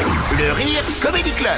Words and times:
Le 0.00 0.52
Rire 0.52 0.82
Comedy 1.00 1.30
Club 1.30 1.52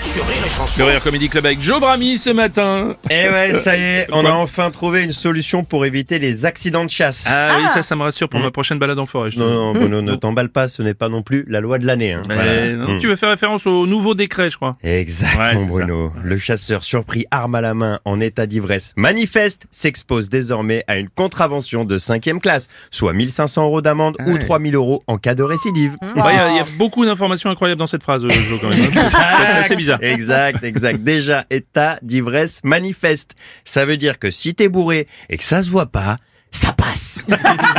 sur 0.00 0.26
Rire 0.26 0.36
et 0.46 0.48
Chanson. 0.48 0.82
Le 0.82 0.90
Rire 0.92 1.02
Comedy 1.02 1.28
Club 1.28 1.44
avec 1.44 1.60
Joe 1.60 1.78
Brami 1.78 2.16
ce 2.16 2.30
matin. 2.30 2.94
Eh 3.10 3.28
ouais, 3.28 3.52
ça 3.54 3.76
y 3.76 3.82
est, 3.82 4.06
on 4.12 4.24
a 4.24 4.30
enfin 4.30 4.70
trouvé 4.70 5.02
une 5.04 5.12
solution 5.12 5.62
pour 5.62 5.84
éviter 5.84 6.18
les 6.18 6.46
accidents 6.46 6.84
de 6.86 6.90
chasse. 6.90 7.28
Ah, 7.30 7.58
oui, 7.58 7.64
ça, 7.74 7.82
ça 7.82 7.94
me 7.94 8.02
rassure 8.02 8.30
pour 8.30 8.40
ma 8.40 8.50
prochaine 8.50 8.78
balade 8.78 8.98
en 8.98 9.04
forêt. 9.04 9.30
je 9.30 9.38
Non, 9.38 9.46
non, 9.50 9.72
Bruno, 9.74 10.00
ne 10.00 10.14
t'emballe 10.14 10.48
pas, 10.48 10.68
ce 10.68 10.80
n'est 10.80 10.94
pas 10.94 11.10
non 11.10 11.20
plus 11.22 11.44
la 11.48 11.60
loi 11.60 11.78
de 11.78 11.84
l'année. 11.86 12.12
Hein. 12.14 12.22
Mais 12.28 12.34
Voilà. 12.34 12.72
non, 12.72 12.92
Mm. 12.94 12.98
Tu 12.98 13.08
veux 13.08 13.16
faire 13.16 13.28
référence 13.30 13.66
au 13.66 13.86
nouveau 13.86 14.14
décret, 14.14 14.48
je 14.48 14.56
crois. 14.56 14.76
Exactement, 14.82 15.66
Bruno. 15.66 16.12
Le 16.24 16.38
chasseur 16.38 16.84
surpris 16.84 17.26
arme 17.30 17.54
à 17.56 17.60
la 17.60 17.74
main 17.74 18.00
en 18.06 18.20
état 18.20 18.46
d'ivresse 18.46 18.92
manifeste 18.96 19.66
s'expose 19.70 20.30
désormais 20.30 20.82
à 20.88 20.96
une 20.96 21.08
contravention 21.10 21.84
de 21.84 21.98
cinquième 21.98 22.40
classe, 22.40 22.68
soit 22.90 23.12
1500 23.12 23.64
euros 23.64 23.82
d'amende 23.82 24.16
ou 24.26 24.32
ouais. 24.32 24.38
3000 24.38 24.74
euros 24.76 25.02
en 25.06 25.18
cas 25.18 25.34
de 25.34 25.42
récidive. 25.42 25.96
Bah, 26.16 26.30
Il 26.32 26.54
y, 26.54 26.56
y 26.56 26.60
a 26.60 26.66
beaucoup 26.78 27.04
d'informations 27.04 27.50
incroyables 27.50 27.81
dans 27.82 27.86
cette 27.88 28.02
phrase, 28.02 28.24
euh, 28.24 28.28
Joe, 28.28 28.60
quand 28.60 28.68
même. 28.68 28.80
C'est 29.68 29.76
bizarre. 29.76 29.98
Exact, 30.02 30.62
exact. 30.62 31.02
Déjà, 31.02 31.44
état 31.50 31.98
d'ivresse 32.02 32.60
manifeste. 32.62 33.32
Ça 33.64 33.84
veut 33.84 33.96
dire 33.96 34.18
que 34.18 34.30
si 34.30 34.54
t'es 34.54 34.68
bourré 34.68 35.08
et 35.28 35.36
que 35.36 35.44
ça 35.44 35.62
se 35.62 35.70
voit 35.70 35.86
pas, 35.86 36.18
ça 36.52 36.72
passe. 36.72 37.24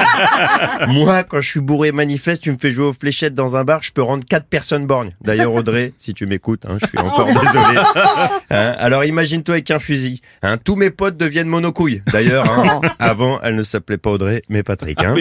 Moi, 0.87 1.23
quand 1.23 1.39
je 1.39 1.47
suis 1.47 1.59
bourré 1.59 1.91
manifeste, 1.91 2.41
tu 2.43 2.51
me 2.51 2.57
fais 2.57 2.71
jouer 2.71 2.87
aux 2.87 2.93
fléchettes 2.93 3.35
dans 3.35 3.55
un 3.55 3.63
bar, 3.63 3.83
je 3.83 3.91
peux 3.91 4.01
rendre 4.01 4.25
quatre 4.25 4.47
personnes 4.47 4.87
borgnes. 4.87 5.15
D'ailleurs, 5.21 5.53
Audrey, 5.53 5.93
si 5.99 6.13
tu 6.13 6.25
m'écoutes, 6.25 6.65
hein, 6.67 6.77
je 6.81 6.87
suis 6.87 6.97
encore 6.97 7.27
désolé. 7.27 7.79
Hein, 8.49 8.75
alors 8.77 9.05
imagine-toi 9.05 9.55
avec 9.55 9.71
un 9.71 9.79
fusil. 9.79 10.21
Hein, 10.41 10.57
tous 10.57 10.75
mes 10.75 10.89
potes 10.89 11.17
deviennent 11.17 11.47
monocouilles. 11.47 12.01
D'ailleurs, 12.11 12.51
hein, 12.51 12.81
avant, 12.99 13.39
elle 13.41 13.55
ne 13.55 13.63
s'appelait 13.63 13.97
pas 13.97 14.09
Audrey, 14.09 14.41
mais 14.49 14.63
Patrick. 14.63 14.99
Hein. 15.03 15.15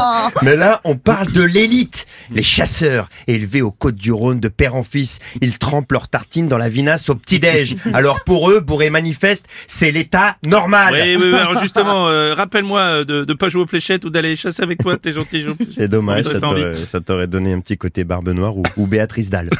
Mais 0.42 0.56
là, 0.56 0.80
on 0.84 0.96
parle 0.96 1.32
de 1.32 1.42
l'élite. 1.42 2.06
Les 2.30 2.42
chasseurs, 2.42 3.08
élevés 3.26 3.62
aux 3.62 3.70
côtes 3.70 3.96
du 3.96 4.12
Rhône 4.12 4.40
de 4.40 4.48
père 4.48 4.74
en 4.74 4.82
fils, 4.82 5.18
ils 5.40 5.58
trempent 5.58 5.92
leurs 5.92 6.08
tartines 6.08 6.48
dans 6.48 6.58
la 6.58 6.68
vinasse 6.68 7.08
au 7.08 7.14
petit-déj. 7.14 7.76
Alors 7.92 8.24
pour 8.24 8.50
eux, 8.50 8.60
bourré 8.60 8.90
manifeste, 8.90 9.46
c'est 9.66 9.90
l'état 9.90 10.36
normal. 10.46 10.94
Oui, 10.94 11.16
oui, 11.16 11.30
oui, 11.32 11.38
alors 11.38 11.60
justement, 11.62 12.08
euh, 12.08 12.34
rappelle-moi 12.34 12.80
euh, 12.80 13.04
de, 13.04 13.24
de 13.24 13.34
pas 13.34 13.48
jouer 13.48 13.62
aux 13.62 13.66
fléchettes 13.66 14.04
ou 14.04 14.10
d'aller 14.10 14.36
chasser 14.36 14.62
avec 14.62 14.78
toi, 14.78 14.96
t'es 14.96 15.12
gentil. 15.12 15.44
C'est 15.70 15.88
dommage, 15.88 16.24
ça 16.24 17.00
t'aurait, 17.00 17.26
donné 17.26 17.52
un 17.52 17.60
petit 17.60 17.76
côté 17.76 18.04
barbe 18.04 18.28
noire 18.30 18.56
ou, 18.56 18.62
ou 18.76 18.86
Béatrice 18.86 19.30
Dalle. 19.30 19.50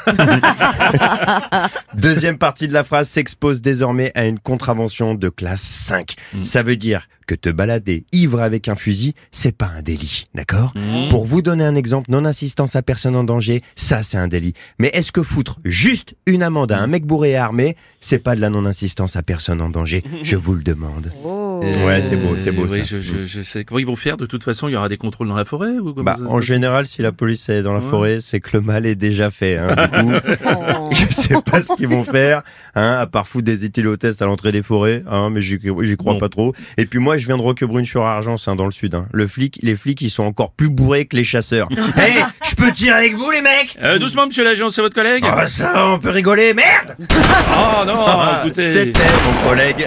Deuxième 1.95 2.39
partie 2.39 2.69
de 2.69 2.73
la 2.73 2.85
phrase 2.85 3.09
s'expose 3.09 3.61
désormais 3.61 4.13
à 4.15 4.27
une 4.27 4.39
contravention 4.39 5.15
de 5.15 5.29
classe 5.29 5.63
5. 5.63 6.15
Ça 6.43 6.63
veut 6.63 6.77
dire 6.77 7.07
que 7.31 7.37
te 7.37 7.49
balader 7.49 8.07
ivre 8.11 8.41
avec 8.41 8.67
un 8.67 8.75
fusil, 8.75 9.15
c'est 9.31 9.57
pas 9.57 9.71
un 9.77 9.83
délit, 9.83 10.25
d'accord 10.35 10.75
Pour 11.11 11.25
vous 11.25 11.43
donner 11.43 11.63
un 11.63 11.77
exemple, 11.77 12.11
non-assistance 12.11 12.75
à 12.75 12.83
personne 12.83 13.15
en 13.15 13.23
danger, 13.23 13.63
ça 13.77 14.03
c'est 14.03 14.19
un 14.19 14.27
délit. 14.27 14.55
Mais 14.81 14.91
est-ce 14.95 15.13
que 15.13 15.23
foutre 15.23 15.61
juste 15.65 16.17
une 16.27 16.43
amende 16.43 16.73
à 16.73 16.81
un 16.81 16.89
mec 16.89 17.07
bourré 17.07 17.31
et 17.31 17.37
armé, 17.37 17.77
c'est 18.01 18.19
pas 18.19 18.35
de 18.35 18.41
la 18.41 18.51
non-assistance 18.51 19.15
à 19.15 19.23
personne 19.23 19.61
en 19.61 19.71
danger? 19.71 20.03
Je 20.25 20.35
vous 20.35 20.55
le 20.55 20.65
demande. 20.65 21.13
Ouais, 21.61 22.01
c'est 22.01 22.17
beau, 22.17 22.35
c'est 22.37 22.53
beau 22.53 22.67
Oui, 22.69 22.79
ça. 22.81 22.85
je, 22.85 22.99
je, 22.99 23.25
je 23.27 23.43
sais. 23.43 23.65
Comment 23.65 23.79
ils 23.79 23.87
vont 23.87 23.97
faire? 23.97 24.17
De 24.17 24.27
toute 24.27 24.43
façon, 24.45 24.69
il 24.69 24.73
y 24.73 24.77
aura 24.77 24.89
des 24.89 24.97
contrôles 24.97 25.29
dans 25.29 25.37
la 25.37 25.45
forêt 25.45 25.79
ou 25.79 25.93
Bah, 25.93 26.17
en 26.27 26.41
général, 26.41 26.87
si 26.87 27.03
la 27.03 27.13
police 27.13 27.49
est 27.49 27.63
dans 27.63 27.73
la 27.73 27.81
Ouais. 27.81 27.89
forêt, 27.89 28.21
c'est 28.21 28.41
que 28.41 28.51
le 28.57 28.61
mal 28.63 28.87
est 28.87 28.95
déjà 28.95 29.31
fait. 29.31 29.59
Hein. 29.59 29.75
Du 29.75 30.05
coup, 30.05 30.91
je 30.93 31.13
sais 31.13 31.35
pas 31.45 31.61
ce 31.61 31.75
qu'ils 31.77 31.89
vont 31.89 32.05
faire, 32.05 32.43
hein, 32.75 32.97
à 33.01 33.07
part 33.07 33.27
foutre 33.27 33.45
des 33.45 33.65
éthylotests 33.65 34.23
à 34.23 34.27
l'entrée 34.27 34.53
des 34.53 34.63
forêts, 34.63 35.03
hein, 35.11 35.31
mais 35.31 35.43
j'y 35.43 35.59
crois 35.97 36.15
Bon. 36.15 36.19
pas 36.19 36.29
trop. 36.29 36.55
Et 36.77 36.87
puis 36.87 36.99
moi, 36.99 37.19
je 37.19 37.27
viens 37.27 37.37
de 37.37 37.43
Roquebrune-sur-Argence, 37.43 38.49
hein, 38.49 38.57
dans 38.57 38.65
le 38.67 38.71
sud. 38.73 38.95
Hein. 38.95 39.07
Le 39.13 39.27
flic, 39.27 39.59
les 39.63 39.77
flics, 39.77 40.01
ils 40.03 40.11
sont 40.11 40.25
encore 40.25 40.53
plus 40.53 40.69
bourrés 40.71 41.07
que 41.07 41.17
les 41.17 41.25
chasseurs. 41.25 41.69
peux 42.61 42.73
tirer 42.73 42.99
avec 42.99 43.15
vous, 43.15 43.31
les 43.31 43.41
mecs 43.41 43.77
Euh, 43.83 43.99
doucement, 43.99 44.27
monsieur 44.27 44.45
l'agent, 44.45 44.71
c'est 44.71 44.81
votre 44.83 44.95
collègue 44.95 45.25
Ah 45.27 45.47
ça, 45.47 45.87
on 45.87 45.99
peut 45.99 46.11
rigoler, 46.11 46.55
merde 46.55 46.95
Oh 47.51 47.85
non, 47.87 48.05
Ah, 48.07 48.43
écoutez. 48.45 48.63
C'était 48.63 49.01
mon 49.25 49.49
collègue. 49.49 49.87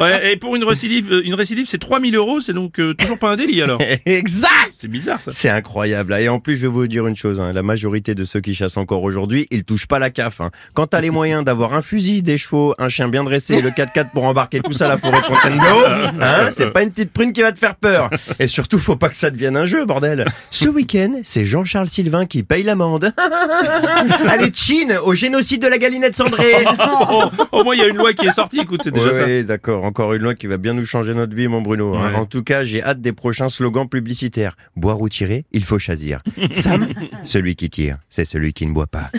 Ouais, 0.00 0.32
et 0.32 0.36
pour 0.36 0.56
une 0.56 0.64
récidive, 0.64 1.20
une 1.24 1.34
récidive, 1.34 1.66
c'est 1.68 1.78
3000 1.78 2.14
euros, 2.16 2.40
c'est 2.40 2.52
donc 2.52 2.78
euh, 2.80 2.94
toujours 2.94 3.18
pas 3.18 3.30
un 3.30 3.36
délit 3.36 3.60
alors. 3.62 3.80
exact 4.06 4.69
C'est 4.80 4.88
bizarre 4.88 5.20
ça. 5.20 5.30
C'est 5.30 5.50
incroyable. 5.50 6.14
Et 6.14 6.28
en 6.30 6.40
plus, 6.40 6.56
je 6.56 6.62
vais 6.62 6.68
vous 6.68 6.86
dire 6.86 7.06
une 7.06 7.14
chose. 7.16 7.38
hein. 7.38 7.52
La 7.52 7.62
majorité 7.62 8.14
de 8.14 8.24
ceux 8.24 8.40
qui 8.40 8.54
chassent 8.54 8.78
encore 8.78 9.02
aujourd'hui, 9.02 9.46
ils 9.50 9.62
touchent 9.64 9.86
pas 9.86 9.98
la 9.98 10.08
CAF. 10.08 10.40
Hein. 10.40 10.50
Quand 10.72 10.86
t'as 10.86 11.02
les 11.02 11.10
moyens 11.10 11.44
d'avoir 11.44 11.74
un 11.74 11.82
fusil, 11.82 12.22
des 12.22 12.38
chevaux, 12.38 12.74
un 12.78 12.88
chien 12.88 13.08
bien 13.08 13.22
dressé 13.22 13.56
et 13.56 13.60
le 13.60 13.68
4x4 13.70 14.10
pour 14.10 14.24
embarquer 14.24 14.60
tout 14.60 14.72
ça 14.72 14.86
à 14.86 14.88
la 14.88 14.96
forêt 14.96 15.20
Fontainebleau, 15.20 15.84
hein, 16.22 16.48
c'est 16.50 16.70
pas 16.70 16.82
une 16.82 16.90
petite 16.90 17.12
prune 17.12 17.32
qui 17.34 17.42
va 17.42 17.52
te 17.52 17.58
faire 17.58 17.74
peur. 17.74 18.08
Et 18.38 18.46
surtout, 18.46 18.78
faut 18.78 18.96
pas 18.96 19.10
que 19.10 19.16
ça 19.16 19.30
devienne 19.30 19.56
un 19.58 19.66
jeu, 19.66 19.84
bordel. 19.84 20.24
Ce 20.50 20.66
week-end, 20.68 21.20
c'est 21.24 21.44
Jean-Charles 21.44 21.88
Sylvain 21.88 22.24
qui 22.24 22.42
paye 22.42 22.62
l'amende. 22.62 23.12
Allez, 24.28 24.50
Chine, 24.54 24.96
au 25.04 25.14
génocide 25.14 25.62
de 25.62 25.68
la 25.68 25.76
galinette 25.78 26.16
cendrée. 26.16 26.64
Au 27.52 27.64
moins, 27.64 27.74
il 27.74 27.80
y 27.80 27.82
a 27.84 27.88
une 27.88 27.96
loi 27.96 28.12
qui 28.14 28.26
est 28.26 28.32
sortie, 28.32 28.60
écoute, 28.60 28.80
c'est 28.84 28.90
déjà 28.92 29.12
ça. 29.12 29.24
Oui, 29.24 29.44
d'accord. 29.44 29.84
Encore 29.84 30.14
une 30.14 30.22
loi 30.22 30.34
qui 30.34 30.46
va 30.46 30.56
bien 30.56 30.72
nous 30.74 30.84
changer 30.86 31.14
notre 31.14 31.34
vie, 31.36 31.48
mon 31.48 31.60
Bruno. 31.60 31.94
hein. 31.96 32.12
Ouais. 32.12 32.16
En 32.16 32.26
tout 32.26 32.42
cas, 32.42 32.64
j'ai 32.64 32.82
hâte 32.82 33.00
des 33.00 33.12
prochains 33.12 33.48
slogans 33.48 33.88
publicitaires. 33.88 34.56
Boire 34.76 35.00
ou 35.00 35.08
tirer, 35.08 35.44
il 35.52 35.64
faut 35.64 35.78
choisir. 35.78 36.20
Sam, 36.52 36.88
celui 37.24 37.56
qui 37.56 37.68
tire, 37.70 37.98
c'est 38.08 38.24
celui 38.24 38.52
qui 38.52 38.66
ne 38.66 38.72
boit 38.72 38.86
pas. 38.86 39.10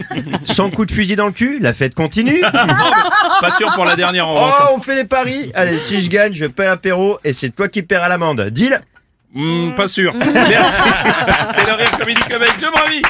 Sans 0.44 0.72
coup 0.72 0.86
de 0.86 0.92
fusil 0.92 1.16
dans 1.16 1.26
le 1.28 1.32
cul, 1.34 1.60
la 1.60 1.74
fête 1.74 1.94
continue. 1.94 2.42
Pas 2.42 3.52
sûr 3.58 3.72
pour 3.74 3.86
la 3.86 3.96
dernière 3.96 4.28
en 4.28 4.34
Oh, 4.34 4.38
revanche. 4.46 4.70
on 4.78 4.80
fait 4.82 4.96
les 4.96 5.04
paris. 5.06 5.52
Allez, 5.54 5.78
si 5.80 6.02
je 6.02 6.10
gagne, 6.10 6.34
je 6.34 6.46
paie 6.46 6.66
l'apéro 6.66 7.20
et 7.24 7.34
c'est 7.34 7.50
toi 7.50 7.68
qui 7.68 7.84
paieras 7.84 8.08
l'amende. 8.10 8.42
Deal 8.50 8.82
Hmm, 9.34 9.72
pas 9.78 9.88
sûr. 9.88 10.12
Merci. 10.14 10.78
C'était 11.46 11.66
le 11.66 11.74
Rire 11.76 11.92
Club 12.28 12.42
avec 12.42 12.60
Joe 12.60 12.70
Brami. 12.70 13.02